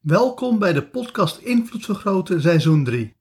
[0.00, 3.16] Welkom bij de podcast Invloed Vergroten seizoen 3.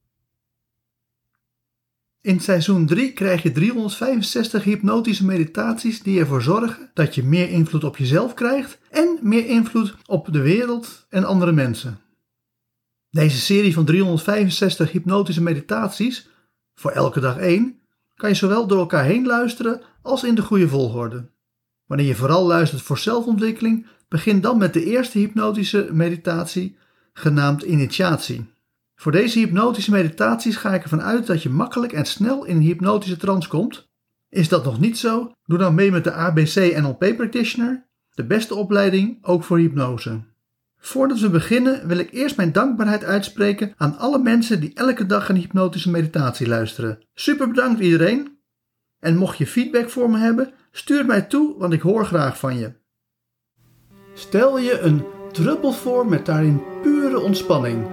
[2.22, 7.84] In seizoen 3 krijg je 365 hypnotische meditaties die ervoor zorgen dat je meer invloed
[7.84, 12.00] op jezelf krijgt en meer invloed op de wereld en andere mensen.
[13.10, 16.30] Deze serie van 365 hypnotische meditaties,
[16.76, 17.80] voor elke dag één,
[18.16, 21.30] kan je zowel door elkaar heen luisteren als in de goede volgorde.
[21.90, 26.78] Wanneer je vooral luistert voor zelfontwikkeling, begin dan met de eerste hypnotische meditatie,
[27.14, 28.46] genaamd initiatie.
[28.96, 32.62] Voor deze hypnotische meditaties ga ik ervan uit dat je makkelijk en snel in een
[32.62, 33.90] hypnotische trance komt.
[34.30, 35.32] Is dat nog niet zo?
[35.46, 40.22] Doe dan mee met de ABC NLP Practitioner, de beste opleiding ook voor hypnose.
[40.78, 45.30] Voordat we beginnen wil ik eerst mijn dankbaarheid uitspreken aan alle mensen die elke dag
[45.30, 47.00] een hypnotische meditatie luisteren.
[47.14, 48.38] Super bedankt iedereen.
[49.00, 52.58] En mocht je feedback voor me hebben, stuur mij toe, want ik hoor graag van
[52.58, 52.72] je.
[54.14, 57.86] Stel je een druppel voor met daarin pure ontspanning.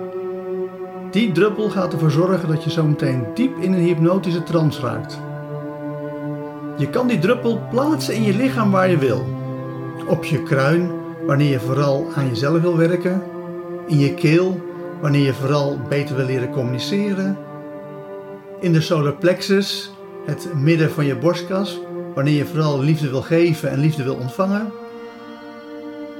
[1.10, 5.18] Die druppel gaat ervoor zorgen dat je zometeen diep in een hypnotische trance raakt.
[6.78, 9.26] Je kan die druppel plaatsen in je lichaam waar je wil.
[10.06, 10.90] Op je kruin,
[11.26, 13.22] wanneer je vooral aan jezelf wil werken.
[13.86, 14.60] In je keel,
[15.00, 17.38] wanneer je vooral beter wil leren communiceren.
[18.60, 19.92] In de solar plexus,
[20.24, 21.80] het midden van je borstkas,
[22.16, 24.72] wanneer je vooral liefde wil geven en liefde wil ontvangen.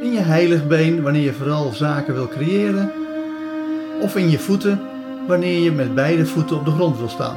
[0.01, 2.93] In je heiligbeen, wanneer je vooral zaken wil creëren.
[4.01, 4.81] Of in je voeten,
[5.27, 7.37] wanneer je met beide voeten op de grond wil staan.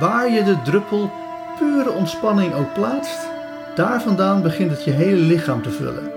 [0.00, 1.10] Waar je de druppel
[1.58, 3.28] pure ontspanning ook plaatst,
[3.74, 6.10] daar vandaan begint het je hele lichaam te vullen.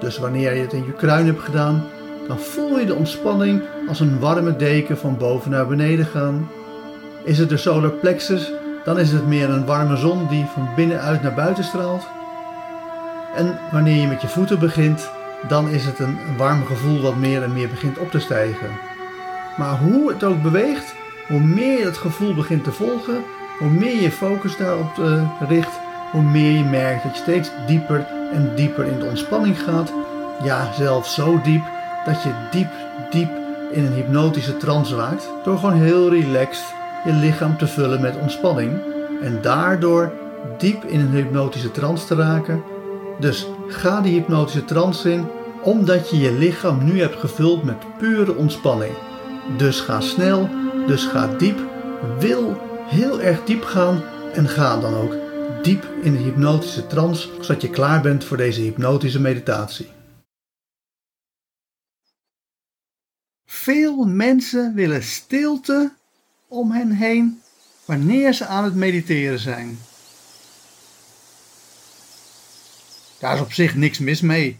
[0.00, 1.84] Dus wanneer je het in je kruin hebt gedaan,
[2.28, 6.48] dan voel je de ontspanning als een warme deken van boven naar beneden gaan.
[7.24, 8.52] Is het de solar plexus,
[8.86, 12.06] dan is het meer een warme zon die van binnenuit naar buiten straalt.
[13.34, 15.10] En wanneer je met je voeten begint,
[15.48, 18.68] dan is het een warm gevoel wat meer en meer begint op te stijgen.
[19.56, 20.94] Maar hoe het ook beweegt,
[21.28, 23.24] hoe meer je het gevoel begint te volgen,
[23.58, 25.72] hoe meer je focus daarop uh, richt,
[26.12, 29.92] hoe meer je merkt dat je steeds dieper en dieper in de ontspanning gaat.
[30.42, 31.64] Ja, zelfs zo diep
[32.04, 32.70] dat je diep,
[33.10, 33.30] diep
[33.72, 35.28] in een hypnotische trance raakt.
[35.44, 36.74] Door gewoon heel relaxed
[37.06, 38.80] je lichaam te vullen met ontspanning.
[39.22, 40.12] En daardoor
[40.58, 42.62] diep in een hypnotische trance te raken.
[43.20, 45.26] Dus ga die hypnotische trance in,
[45.62, 48.92] omdat je je lichaam nu hebt gevuld met pure ontspanning.
[49.56, 50.48] Dus ga snel,
[50.86, 51.58] dus ga diep.
[52.18, 54.02] Wil heel erg diep gaan
[54.32, 55.16] en ga dan ook
[55.62, 59.88] diep in de hypnotische trance, zodat je klaar bent voor deze hypnotische meditatie.
[63.44, 65.92] Veel mensen willen stilte
[66.48, 67.42] om hen heen
[67.84, 69.78] wanneer ze aan het mediteren zijn.
[73.18, 74.58] Daar is op zich niks mis mee.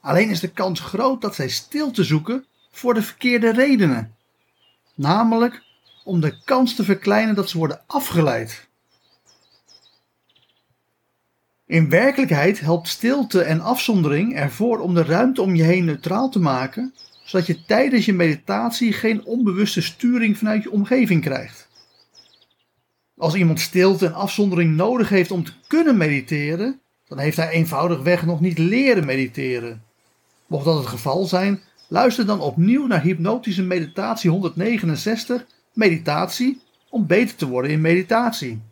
[0.00, 4.14] Alleen is de kans groot dat zij stilte zoeken voor de verkeerde redenen.
[4.94, 5.62] Namelijk
[6.04, 8.68] om de kans te verkleinen dat ze worden afgeleid.
[11.66, 16.38] In werkelijkheid helpt stilte en afzondering ervoor om de ruimte om je heen neutraal te
[16.38, 21.68] maken, zodat je tijdens je meditatie geen onbewuste sturing vanuit je omgeving krijgt.
[23.16, 28.26] Als iemand stilte en afzondering nodig heeft om te kunnen mediteren, dan heeft hij eenvoudigweg
[28.26, 29.82] nog niet leren mediteren.
[30.46, 37.36] Mocht dat het geval zijn, luister dan opnieuw naar hypnotische meditatie 169, meditatie, om beter
[37.36, 38.62] te worden in meditatie.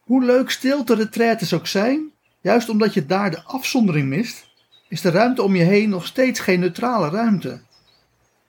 [0.00, 2.10] Hoe leuk stilte retreats ook zijn,
[2.40, 4.47] juist omdat je daar de afzondering mist,
[4.88, 7.60] is de ruimte om je heen nog steeds geen neutrale ruimte.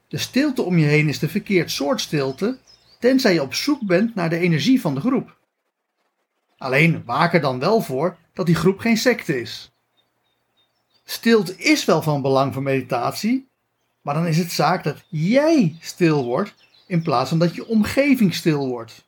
[0.08, 2.58] De stilte om je heen is de verkeerd soort stilte,
[3.00, 5.38] tenzij je op zoek bent naar de energie van de groep.
[6.58, 9.72] Alleen waak er dan wel voor dat die groep geen secte is.
[11.04, 13.50] Stilte is wel van belang voor meditatie,
[14.02, 16.54] maar dan is het zaak dat jij stil wordt
[16.88, 19.08] in plaats van dat je omgeving stil wordt.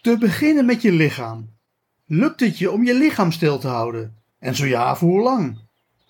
[0.00, 1.58] Te beginnen met je lichaam.
[2.06, 4.19] Lukt het je om je lichaam stil te houden?
[4.40, 5.58] En zo ja, voor hoe lang?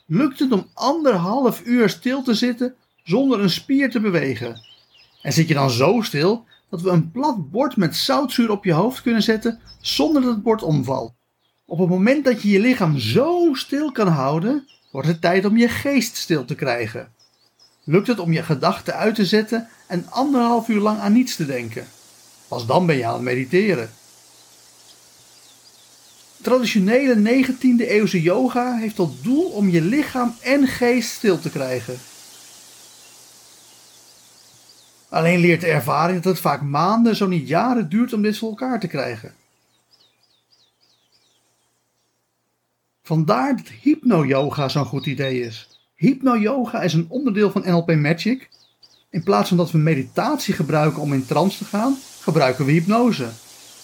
[0.07, 4.61] Lukt het om anderhalf uur stil te zitten zonder een spier te bewegen?
[5.23, 8.73] En zit je dan zo stil dat we een plat bord met zoutzuur op je
[8.73, 11.13] hoofd kunnen zetten zonder dat het bord omvalt?
[11.65, 15.57] Op het moment dat je je lichaam zo stil kan houden, wordt het tijd om
[15.57, 17.13] je geest stil te krijgen.
[17.85, 21.47] Lukt het om je gedachten uit te zetten en anderhalf uur lang aan niets te
[21.47, 21.87] denken?
[22.49, 23.91] Pas dan ben je aan het mediteren.
[26.43, 31.99] Traditionele 19e eeuwse yoga heeft tot doel om je lichaam en geest stil te krijgen.
[35.09, 38.49] Alleen leert de ervaring dat het vaak maanden, zo niet jaren duurt om dit voor
[38.49, 39.35] elkaar te krijgen.
[43.03, 45.69] Vandaar dat hypno-yoga zo'n goed idee is.
[45.95, 48.49] Hypno-yoga is een onderdeel van NLP Magic.
[49.11, 53.29] In plaats van dat we meditatie gebruiken om in trance te gaan, gebruiken we hypnose.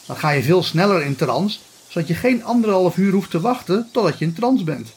[0.07, 3.89] Dan ga je veel sneller in trance, zodat je geen anderhalf uur hoeft te wachten
[3.93, 4.95] totdat je in trance bent.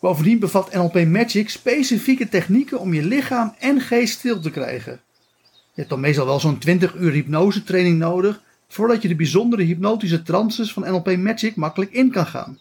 [0.00, 5.00] Bovendien bevat NLP Magic specifieke technieken om je lichaam en geest stil te krijgen.
[5.42, 9.62] Je hebt dan meestal wel zo'n 20 uur hypnose training nodig voordat je de bijzondere
[9.62, 12.60] hypnotische trances van NLP Magic makkelijk in kan gaan.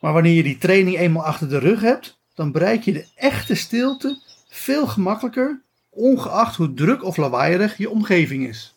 [0.00, 3.54] Maar wanneer je die training eenmaal achter de rug hebt, dan bereik je de echte
[3.54, 4.18] stilte
[4.48, 8.74] veel gemakkelijker, ongeacht hoe druk of lawaaierig je omgeving is.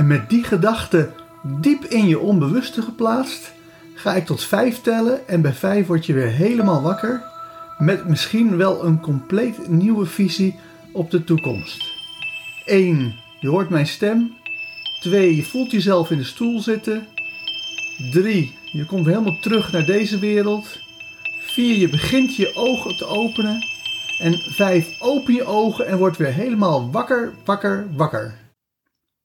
[0.00, 1.10] En met die gedachte
[1.42, 3.52] diep in je onbewuste geplaatst,
[3.94, 7.22] ga ik tot vijf tellen en bij vijf word je weer helemaal wakker
[7.78, 10.58] met misschien wel een compleet nieuwe visie
[10.92, 11.84] op de toekomst.
[12.66, 13.14] 1.
[13.40, 14.32] Je hoort mijn stem.
[15.00, 15.36] 2.
[15.36, 17.06] Je voelt jezelf in de stoel zitten.
[18.12, 18.54] 3.
[18.72, 20.78] Je komt helemaal terug naar deze wereld.
[21.40, 21.76] 4.
[21.76, 23.58] Je begint je ogen te openen.
[24.18, 25.00] En 5.
[25.00, 28.39] Open je ogen en word weer helemaal wakker, wakker, wakker.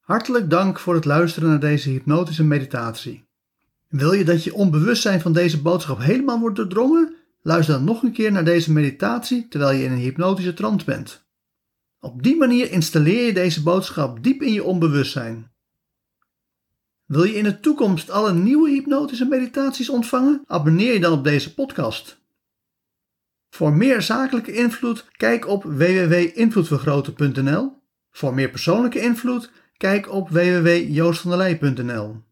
[0.06, 3.28] Hartelijk dank voor het luisteren naar deze hypnotische meditatie.
[3.88, 7.16] Wil je dat je onbewustzijn van deze boodschap helemaal wordt doordrongen?
[7.42, 11.26] Luister dan nog een keer naar deze meditatie terwijl je in een hypnotische trance bent.
[12.00, 15.52] Op die manier installeer je deze boodschap diep in je onbewustzijn.
[17.06, 20.44] Wil je in de toekomst alle nieuwe hypnotische meditaties ontvangen?
[20.46, 22.24] Abonneer je dan op deze podcast.
[23.50, 27.74] Voor meer zakelijke invloed, kijk op www.invloedvergroten.nl.
[28.12, 32.24] Voor meer persoonlijke invloed, kijk op www.joostvandelij.nl.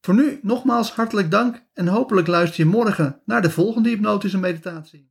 [0.00, 5.10] Voor nu nogmaals hartelijk dank en hopelijk luister je morgen naar de volgende hypnotische meditatie.